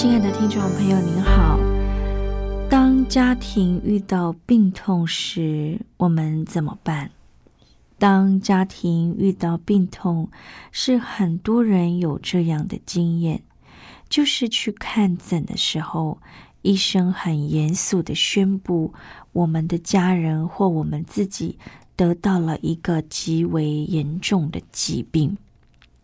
[0.00, 1.58] 亲爱的听众朋友，您好。
[2.70, 7.10] 当家庭遇到病痛时，我们怎么办？
[7.98, 10.30] 当家庭遇到病痛，
[10.70, 13.42] 是很多人有这样的经验，
[14.08, 16.18] 就是去看诊的时候，
[16.62, 18.94] 医生很严肃的宣布，
[19.32, 21.58] 我们的家人或我们自己
[21.96, 25.36] 得到了一个极为严重的疾病，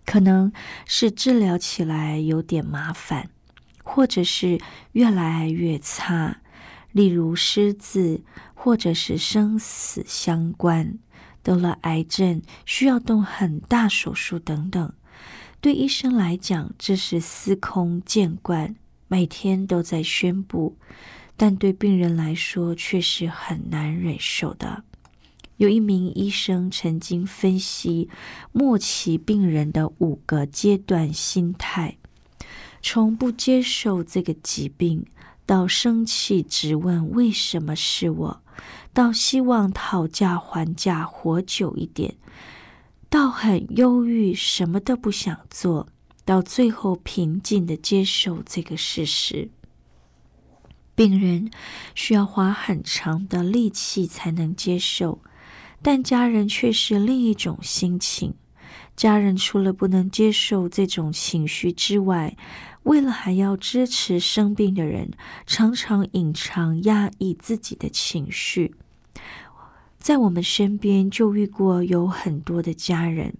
[0.04, 0.52] 可能
[0.84, 3.30] 是治疗起来有点麻烦。
[3.84, 4.58] 或者是
[4.92, 6.40] 越来越差，
[6.90, 8.22] 例如失智，
[8.54, 10.98] 或者是生死相关，
[11.44, 14.92] 得了癌症需要动很大手术等等。
[15.60, 18.74] 对医生来讲，这是司空见惯，
[19.06, 20.76] 每天都在宣布；
[21.36, 24.82] 但对病人来说，却是很难忍受的。
[25.56, 28.10] 有一名医生曾经分析
[28.50, 31.96] 末期病人的五个阶段心态。
[32.86, 35.06] 从不接受这个疾病，
[35.46, 38.42] 到生气质问为什么是我，
[38.92, 42.16] 到希望讨价还价活久一点，
[43.08, 45.88] 到很忧郁什么都不想做，
[46.26, 49.48] 到最后平静的接受这个事实。
[50.94, 51.50] 病人
[51.94, 55.22] 需要花很长的力气才能接受，
[55.80, 58.34] 但家人却是另一种心情。
[58.94, 62.36] 家人除了不能接受这种情绪之外，
[62.84, 65.10] 为了还要支持生病的人，
[65.46, 68.74] 常常隐藏压抑自己的情绪。
[69.98, 73.34] 在我们身边就遇过有很多的家人，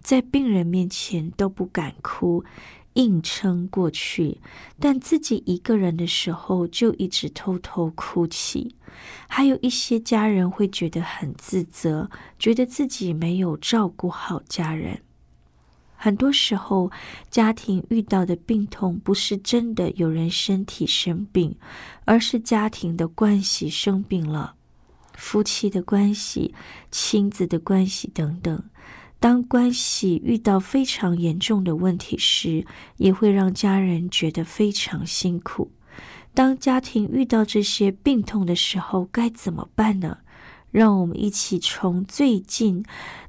[0.00, 2.42] 在病人面前都不敢哭，
[2.94, 4.40] 硬撑过去，
[4.80, 8.74] 但自己一个人的时候就一直偷偷哭泣。
[9.28, 12.08] 还有一些家人会觉得很自责，
[12.38, 15.02] 觉得自己没有照顾好家人。
[16.06, 16.92] 很多时候，
[17.30, 21.56] 家庭遇到的病痛不是真的有人身体生病，
[22.04, 24.54] 而是家庭的关系生病了，
[25.14, 26.54] 夫妻的关系、
[26.92, 28.62] 亲子的关系等等。
[29.18, 32.64] 当关系遇到非常严重的问题时，
[32.98, 35.72] 也会让家人觉得非常辛苦。
[36.32, 40.18] 当家庭遇到这些病痛的时候，该怎么办呢？
[40.70, 42.84] 让我们一起从最近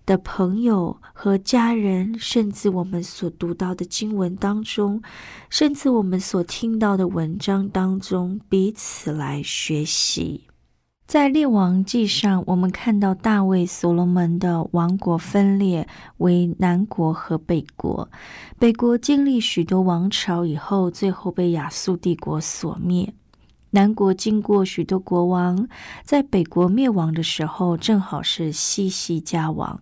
[0.07, 5.01] 的朋友和家人，甚至我们所读到的经文当中，
[5.49, 10.45] 甚至我们所听到的文章当中，彼此来学习。
[11.05, 18.09] 在列王记上，我们看到大卫、所罗门的王国分裂为南国和北国。
[18.57, 23.13] 北国经历许多王朝以后，最后被亚述帝国所灭。
[23.71, 25.67] 南国经过许多国王，
[26.03, 29.81] 在北国灭亡的时候，正好是西西家王。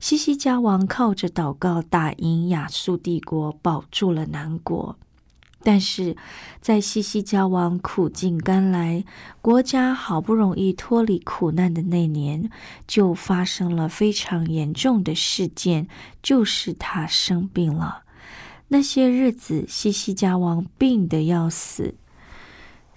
[0.00, 4.96] 西西家王靠着祷告打赢亚述帝国，保住了南国。
[5.60, 6.16] 但是
[6.60, 9.04] 在西西家王苦尽甘来，
[9.42, 12.48] 国家好不容易脱离苦难的那年，
[12.86, 15.88] 就发生了非常严重的事件，
[16.22, 18.04] 就是他生病了。
[18.68, 21.96] 那些日子，西西家王病得要死。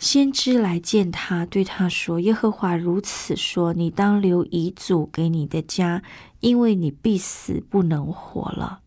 [0.02, 6.02] 先知来见他，对他说：“耶和华如此说，你当留遗嘱给你的家，
[6.40, 8.80] 因为你必死，不能活了。”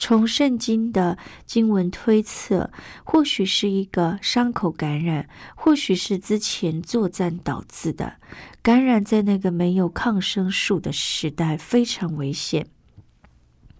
[0.00, 1.16] 从圣经的
[1.46, 2.72] 经文推测，
[3.04, 8.14] 或许是一个伤口感染，或许是之前作战导致的
[8.60, 9.04] 感染。
[9.04, 12.66] 在那个没有抗生素的时代，非常危险。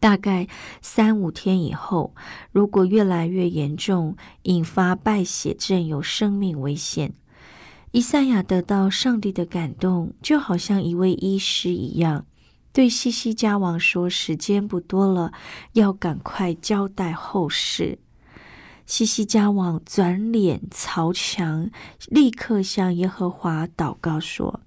[0.02, 0.48] 大概
[0.80, 2.12] 三五天以后，
[2.50, 7.14] 如果越来越严重，引发败血症，有生命危险。
[7.92, 12.26] 以赛亚得到上帝的感动，就好像一位医师一样，
[12.72, 15.32] 对西西家王说：“时间不多了，
[15.74, 18.00] 要赶快交代后事。”
[18.84, 21.70] 西西家王转脸朝墙，
[22.08, 24.58] 立刻向耶和华祷告说：“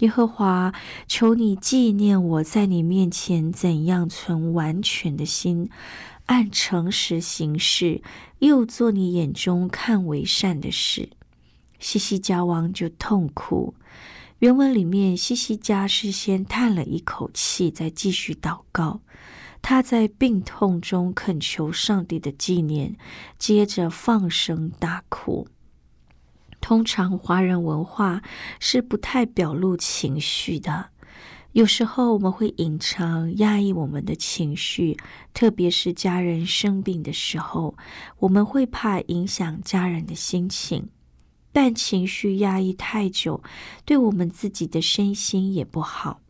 [0.00, 0.74] 耶和华，
[1.08, 5.70] 求你纪念我在你面前怎样存完全的心，
[6.26, 8.02] 按诚实行事，
[8.40, 11.08] 又做你眼中看为善的事。”
[11.80, 13.74] 西西家王就痛哭。
[14.40, 19.00] 原文里面，西西家是先叹了一口气，再继续祷告。
[19.62, 22.96] 他在病痛中恳求上帝的纪念，
[23.38, 25.48] 接着放声大哭。
[26.66, 28.22] 通常华人文化
[28.58, 30.88] 是不太表露情绪的，
[31.52, 34.96] 有时候我们会隐藏、压抑我们的情绪，
[35.32, 37.76] 特别是家人生病的时候，
[38.18, 40.88] 我们会怕影响家人的心情。
[41.52, 43.40] 但情绪压抑太久，
[43.84, 46.20] 对我们自己的身心也不好。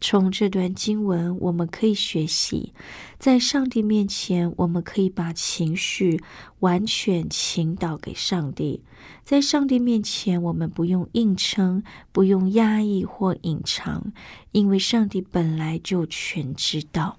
[0.00, 2.72] 从这段经文，我们可以学习，
[3.18, 6.18] 在上帝面前，我们可以把情绪
[6.60, 8.82] 完全倾倒给上帝。
[9.24, 11.82] 在上帝面前，我们不用硬撑，
[12.12, 14.12] 不用压抑或隐藏，
[14.52, 17.18] 因为上帝本来就全知道。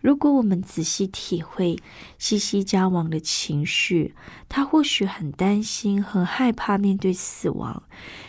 [0.00, 1.78] 如果我们仔细体会
[2.18, 4.14] 西西家王的情绪，
[4.48, 7.82] 他或许很担心、很害怕面对死亡，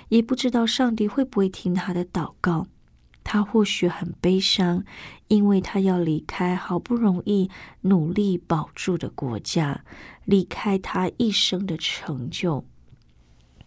[0.10, 2.68] 也不知道上帝会不会听他的祷告。
[3.24, 4.84] 他或许很悲伤，
[5.28, 7.50] 因为他要离开好不容易
[7.82, 9.84] 努力保住的国家，
[10.26, 12.66] 离开他一生的成就。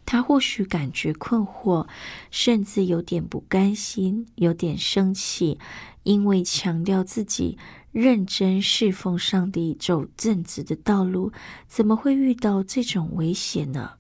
[0.07, 1.87] 他或许感觉困惑，
[2.31, 5.59] 甚至有点不甘心，有点生气，
[6.03, 7.57] 因为强调自己
[7.91, 11.33] 认真侍奉上帝、走正直的道路，
[11.67, 13.93] 怎么会遇到这种危险呢？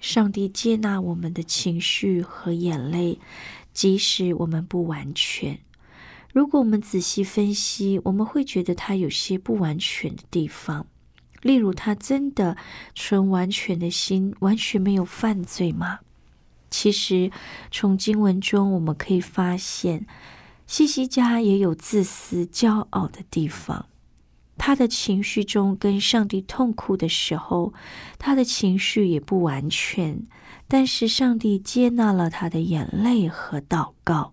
[0.00, 3.20] 上帝接纳我们的情绪和眼泪。
[3.72, 5.58] 即使我们不完全，
[6.32, 10.86] 如果我们仔细分析，我们会觉得他有些不完全的地方。
[11.40, 12.56] 例如，他真的
[12.94, 16.00] 纯完全的心，完全没有犯罪吗？
[16.70, 17.30] 其实，
[17.70, 20.06] 从经文中我们可以发现，
[20.66, 23.86] 西西家也有自私、骄傲的地方。
[24.56, 27.74] 他的情绪中跟上帝痛哭的时候，
[28.18, 30.24] 他的情绪也不完全。
[30.74, 34.32] 但是上帝接纳了他的眼泪和祷告。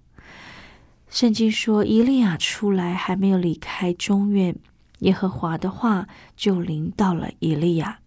[1.10, 4.56] 圣经说，以利亚出来还没有离开中院，
[5.00, 6.08] 耶和华的话
[6.38, 8.00] 就临到了以利亚。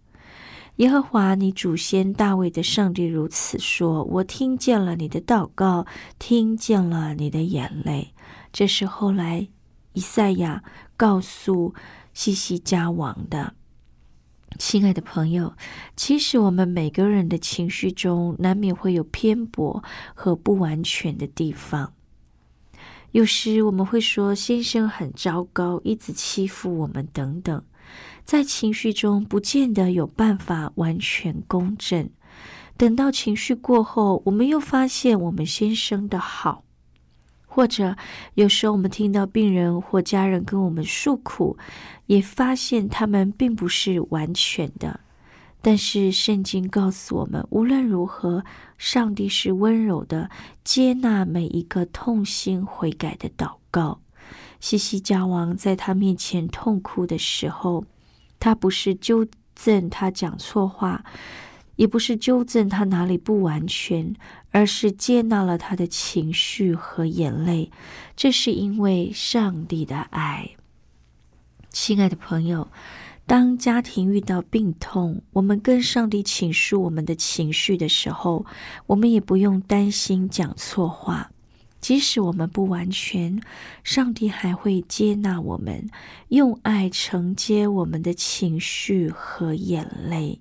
[0.76, 5.84] 耶和华，你祖先大卫的上帝如此说：我听见了你的祷告，
[6.18, 8.14] 听见了你的眼泪。
[8.50, 9.46] 这是后来
[9.92, 10.64] 以赛亚
[10.96, 11.74] 告诉
[12.14, 13.52] 西西家王的。
[14.58, 15.54] 亲爱的朋友，
[15.96, 19.82] 其实我们每个人的情绪中难免会有偏颇
[20.14, 21.92] 和不完全的地方。
[23.10, 27.62] 有时我们会说先生很糟糕，一直欺负我们等等，
[28.24, 32.08] 在情绪中不见得有办法完全公正。
[32.76, 36.64] 等到情绪过后，我们又发现我们先生的好。
[37.54, 37.94] 或者
[38.32, 41.58] 有时候我们听到病人或家人跟我们诉苦，
[42.06, 45.00] 也发现他们并不是完全的。
[45.60, 48.42] 但是圣经告诉我们，无论如何，
[48.78, 50.30] 上帝是温柔的，
[50.64, 54.00] 接纳每一个痛心悔改的祷告。
[54.58, 57.84] 西西家王在他面前痛哭的时候，
[58.40, 61.04] 他不是纠正他讲错话。
[61.76, 64.14] 也不是纠正他哪里不完全，
[64.50, 67.70] 而是接纳了他的情绪和眼泪。
[68.16, 70.50] 这是因为上帝的爱。
[71.70, 72.68] 亲爱的朋友，
[73.26, 78.44] 当家庭遇到病痛，我们跟上帝倾诉我们的情绪的时候，
[78.86, 81.30] 我们也不用担心讲错话。
[81.80, 83.40] 即使我们不完全，
[83.82, 85.88] 上帝还会接纳我们，
[86.28, 90.38] 用爱承接我们的情绪和眼泪。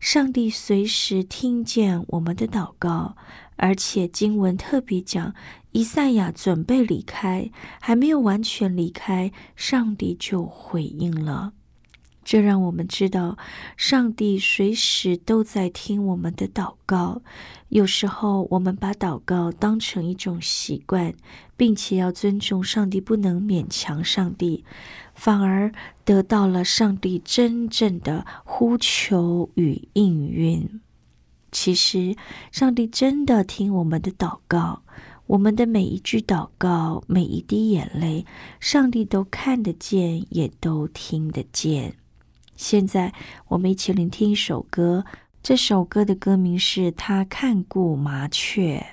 [0.00, 3.16] 上帝随时听见我们的祷告，
[3.56, 5.34] 而且经文特别讲，
[5.72, 11.52] 以赛亚准备离开，还没有完全离开，上帝就回应了。
[12.24, 13.36] 这让我们知道，
[13.76, 17.20] 上帝随时都在听我们的祷告。
[17.68, 21.12] 有时候，我们把祷告当成一种习惯，
[21.58, 24.64] 并且要尊重上帝，不能勉强上帝。
[25.20, 25.70] 反而
[26.02, 30.80] 得到了上帝真正的呼求与应允。
[31.52, 32.16] 其实，
[32.50, 34.80] 上帝真的听我们的祷告，
[35.26, 38.24] 我们的每一句祷告，每一滴眼泪，
[38.60, 41.96] 上帝都看得见，也都听得见。
[42.56, 43.12] 现在，
[43.48, 45.04] 我们一起聆听一首歌，
[45.42, 48.86] 这首歌的歌名是《他看顾麻雀》。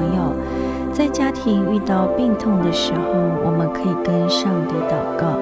[0.00, 0.34] 朋友，
[0.94, 3.02] 在家庭遇到病痛的时候，
[3.44, 5.36] 我们可以跟上帝祷告，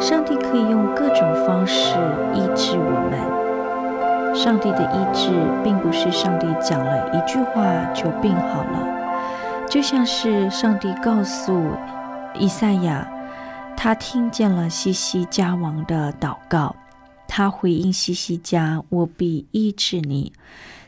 [0.00, 1.96] 上帝可以用各种方式
[2.32, 4.32] 医治我们。
[4.32, 5.30] 上帝的医治，
[5.64, 11.60] 并不是上帝讲了一句话就病好了，就像是上帝告诉
[12.38, 13.08] 以赛亚，
[13.76, 16.76] 他听见了西西家王的祷告，
[17.26, 20.32] 他回应西西家：“我必医治你。”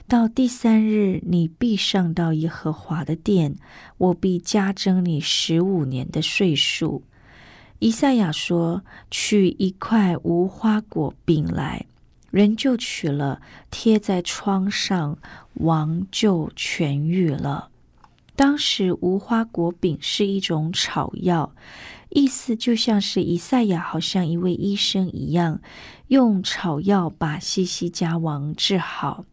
[0.08, 3.56] 到第三日，你必上到耶和华的殿，
[3.98, 7.02] 我必加征你十五年的岁数。
[7.78, 11.84] 以赛亚说：“取一块无花果饼来，
[12.30, 15.18] 人就取了，贴在窗上，
[15.52, 17.68] 王就痊愈了。”
[18.34, 21.52] 当时无花果饼是一种草药，
[22.08, 25.60] 意思就像是以赛亚好像一位医生一样，
[26.06, 29.26] 用草药把西西家王治好。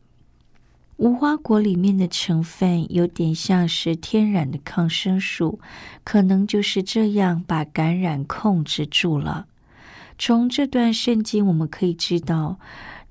[0.97, 5.59] 无花果里面的成分有点像是天然的抗生素，
[6.05, 9.47] 可能就是这样把感染控制住了。
[10.17, 12.59] 从这段圣经我们可以知道，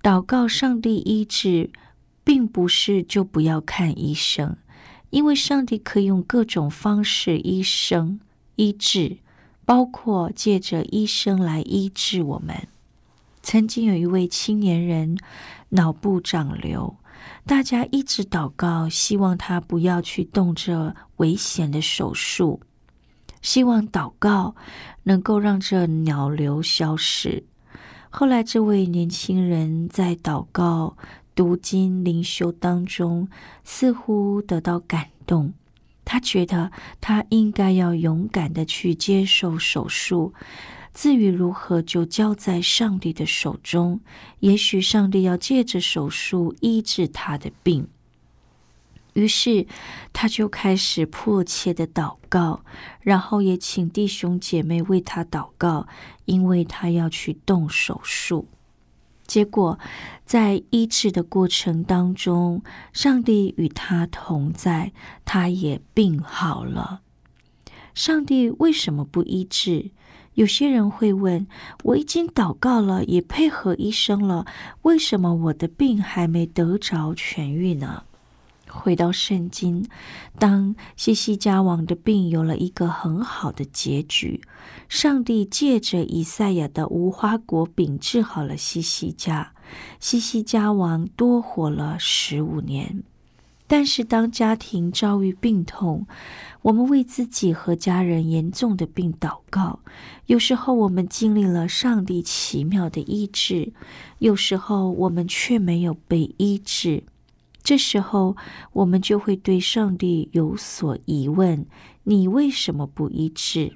[0.03, 1.69] 祷告上帝医治，
[2.25, 4.57] 并不是就不要看医生，
[5.11, 8.19] 因为上帝可以用各种方式医生
[8.57, 9.19] 医治，
[9.67, 12.67] 包括借着医生来医治我们。
[13.43, 15.19] 曾经有一位青年人
[15.69, 16.97] 脑部长瘤。
[17.47, 22.61] 大家一直祷告，希望他不要去动这危险的手术，
[23.43, 24.57] 希望祷告
[25.03, 27.45] 能够让这鸟瘤消失。
[28.09, 30.97] 后来，这位年轻人在祷告、
[31.35, 33.29] 读经、灵修当中，
[33.63, 35.53] 似乎得到感动。
[36.07, 36.71] 他觉得
[37.01, 40.33] 他应该要勇敢的去接受手术。
[40.95, 44.01] 至于如何，就交在上帝的手中。
[44.39, 47.89] 也许上帝要借着手术医治他的病。
[49.15, 49.67] 于是，
[50.13, 52.65] 他就开始迫切的祷告，
[53.01, 55.87] 然后也请弟兄姐妹为他祷告，
[56.25, 58.49] 因为他要去动手术。
[59.27, 59.79] 结果，
[60.27, 64.93] 在医治的过程当中，上帝与他同在，
[65.25, 67.01] 他也病好了。
[67.95, 69.91] 上帝为什么不医治？
[70.35, 71.47] 有些人会问：
[71.85, 74.47] 我已经祷告了，也配合医生了，
[74.83, 78.05] 为什么我的病还没得着痊愈呢？
[78.69, 79.87] 回到圣经，
[80.37, 84.41] 当西西家王的病有了一个很好的结局，
[84.89, 89.53] 上帝借着以赛亚的无花果饼治好了西西家，
[90.01, 93.05] 西西家王多活了十五年。
[93.77, 96.07] 但是，当家庭遭遇病痛，
[96.63, 99.81] 我们为自己和家人严重的病祷告。
[100.27, 103.73] 有时候，我们经历了上帝奇妙的医治；
[104.21, 107.03] 有时候，我们却没有被医治。
[107.65, 108.37] 这时候，
[108.73, 111.67] 我们就会对上帝有所疑问：
[112.05, 113.73] 你为什么不医治？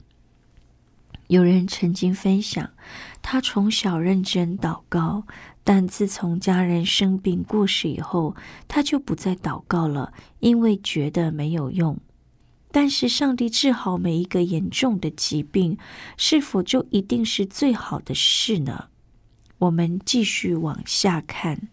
[1.26, 2.70] 有人曾经分享，
[3.20, 5.24] 他从小认真祷告。
[5.70, 8.34] 但自从家人生病过世以后，
[8.66, 11.98] 他就不再祷告了，因为觉得没有用。
[12.70, 15.76] 但是上帝治好每一个严重的疾病，
[16.16, 18.86] 是否就一定是最好的事呢？
[19.58, 21.68] 我们继续往下看。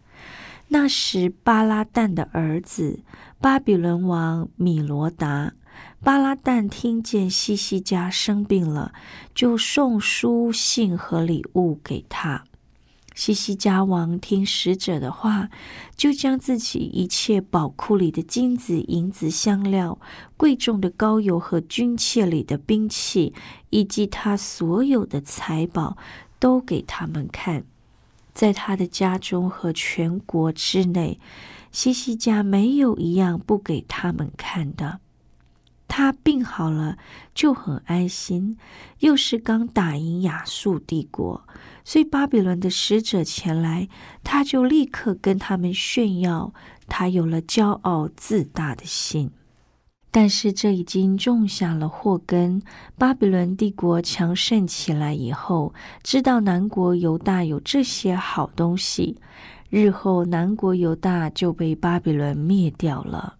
[0.67, 2.99] 那时巴拉旦的儿子
[3.39, 5.53] 巴比伦王米罗达，
[6.03, 8.93] 巴拉旦听见西西家生病了，
[9.33, 12.43] 就送书信和礼物给他。
[13.15, 15.49] 西西家王听使者的话，
[15.95, 19.97] 就将自己一切宝库里的金子、银子、香料、
[20.35, 23.33] 贵重的膏油和军械里的兵器，
[23.69, 25.97] 以及他所有的财宝，
[26.39, 27.63] 都给他们看。
[28.33, 31.17] 在他的家中和全国之内，
[31.71, 34.99] 西西家没有一样不给他们看的。
[35.87, 36.97] 他病好了，
[37.33, 38.57] 就很安心。
[38.99, 41.47] 又是刚打赢亚述帝国，
[41.83, 43.87] 所以巴比伦的使者前来，
[44.23, 46.53] 他就立刻跟他们炫耀，
[46.87, 49.31] 他有了骄傲自大的心。
[50.11, 52.61] 但是这已经种下了祸根。
[52.97, 59.17] 巴比伦帝国强盛起来以后，知道南国犹大有这些好东西，
[59.69, 63.35] 日后南国犹大就被巴比伦灭掉了。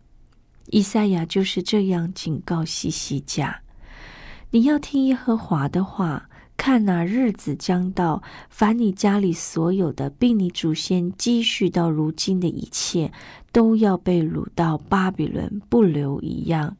[0.68, 3.62] 以赛亚就是这样警告西西家
[4.52, 13.12] ：“你要听耶和华的话，看那日子将到，凡你家里所有的，并你祖先积蓄到如今的一切，
[13.52, 16.78] 都要被掳到巴比伦，不留一样。”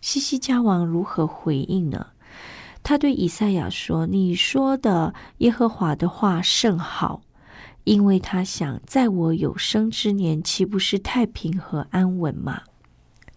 [0.00, 2.06] 西西家王如何回应呢？
[2.82, 7.20] 他对以赛亚说：“你说的耶和华的话甚好，
[7.84, 12.62] 因为他想，在我有生之年，岂不是太平和安稳吗？”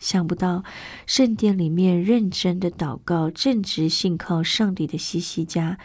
[0.04, 0.66] 想不到
[1.08, 5.78] 圣殿里面认真的祷告、正直信靠上帝的西西家，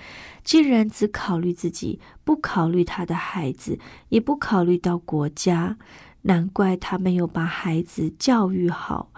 [0.42, 3.78] 竟然只考虑自己，不考虑他的孩子，
[4.08, 5.78] 也不考虑到国家。
[6.22, 9.12] 难怪他没有把孩子教育好，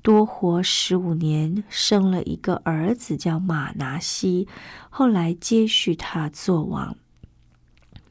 [0.00, 4.48] 多活十五年，生了一个儿子叫马拿西，
[4.88, 6.96] 后来接续他做王。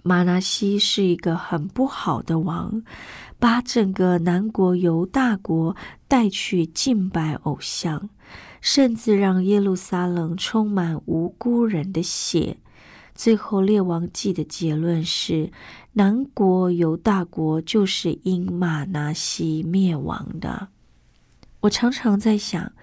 [0.07, 2.83] 马拿西是一个很不好的王。
[3.37, 5.75] 把整个南国犹大国
[6.07, 8.09] 带去敬拜偶像，
[8.61, 12.57] 甚至让耶路撒冷充满无辜人的血。
[13.13, 15.51] 最后，列王记的结论是：
[15.93, 20.69] 南国犹大国就是因马拿西灭亡的。
[21.65, 22.73] 我常常在想，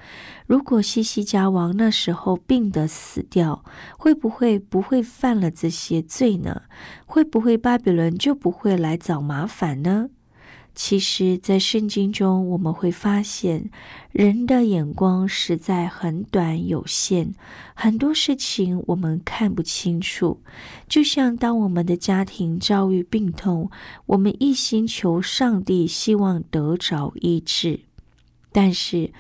[0.47, 3.64] 如果西西家王那时候病得死掉，
[3.97, 6.62] 会不会不会犯了这些罪呢？
[7.07, 10.09] 会不会巴比伦就不会来找麻烦呢？
[10.75, 13.71] 其实，在圣经中，我们会发现，
[14.11, 17.35] 人的眼光实在很短、有限，
[17.75, 20.40] 很多事情我们看不清楚。
[20.88, 23.71] 就像当我们的家庭遭遇病痛，
[24.07, 27.81] 我们一心求上帝，希望得着医治，
[28.53, 29.12] 但是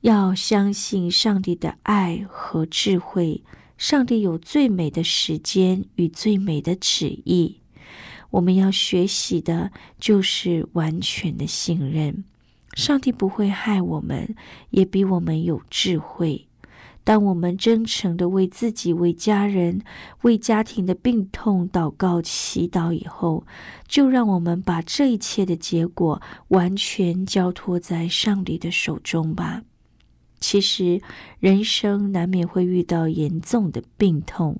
[0.00, 3.42] 要相信上帝的爱和智慧，
[3.78, 7.60] 上帝有最美的时间与最美的旨意。
[8.30, 12.24] 我们要学习的就是完全的信任。
[12.74, 14.34] 上帝不会害我们，
[14.70, 16.46] 也比我们有智慧。
[17.06, 19.80] 当我们真诚的为自己、为家人、
[20.22, 23.46] 为家庭的病痛祷告、祈祷以后，
[23.86, 29.62] 就让我们把这一切的结果完全交托在上帝的手中吧。
[30.40, 31.00] 其实，
[31.38, 34.58] 人生难免会遇到严重的病痛，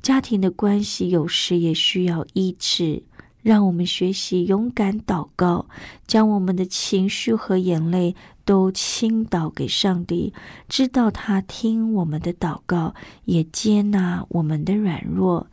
[0.00, 3.02] 家庭的关系有时也需要医治。
[3.42, 5.66] 让我们学习勇敢祷告，
[6.06, 10.32] 将我们的情绪和眼泪都倾倒给上帝，
[10.68, 15.48] 知道他听我们的祷告，也接纳我们的软弱。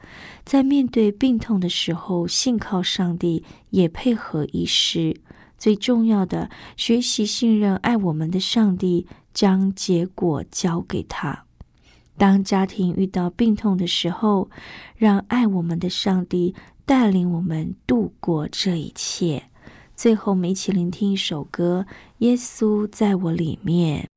[0.46, 5.20] 在面对病痛的时候，信靠上帝，也配合医师。
[5.58, 11.46] 最重要的，学习信任爱我们的上帝，将结果交给他。
[12.18, 14.50] 当家庭遇到病痛的时候，
[14.96, 16.54] 让爱我们的上帝。
[16.90, 19.44] 带领我们度过这一切。
[19.96, 21.86] 最后，我们一起聆听一首歌，
[22.18, 24.10] 《耶稣在我里面》。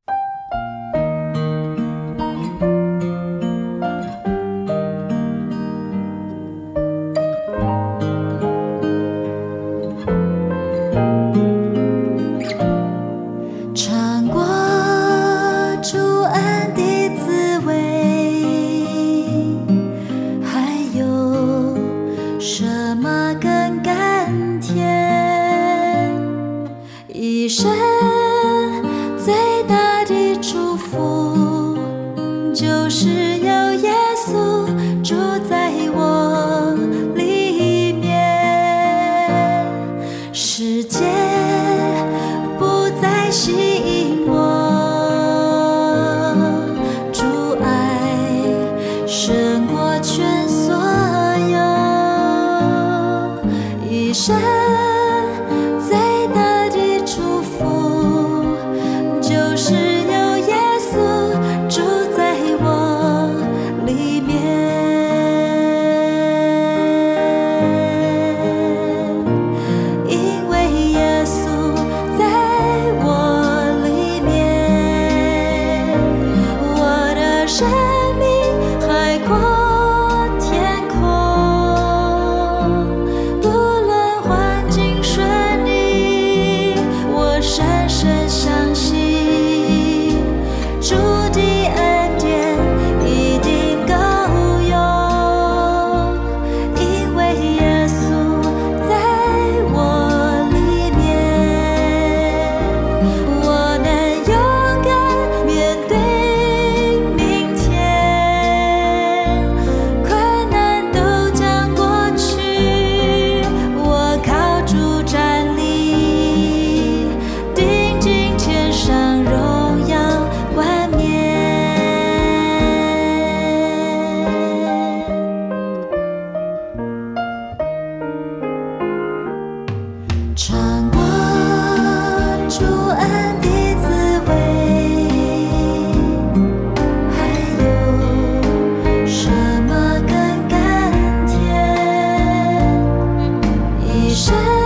[144.15, 144.62] 其。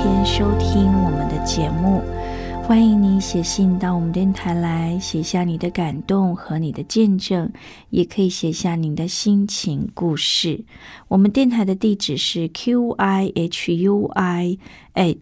[0.00, 2.00] 天收听我们的节目。
[2.62, 7.50] 欢迎你写信到我们电台来，写下你的感动和你的见证，
[7.90, 10.64] 也可以写下您的心情故事。
[11.08, 14.56] 我们电台的地址是 q i h u i
[14.94, 15.16] at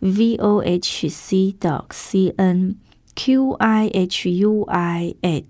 [0.00, 2.76] v o h c dot c n
[3.14, 5.44] q i h u i at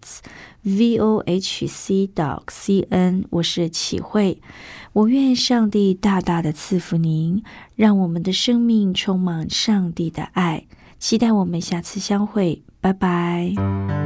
[0.63, 3.25] v o h c dot c n。
[3.31, 4.41] 我是启慧，
[4.93, 7.43] 我愿上帝大大的赐福您，
[7.77, 10.67] 让我们的生命充满上帝的爱。
[10.99, 14.00] 期待我们下次相会，拜拜。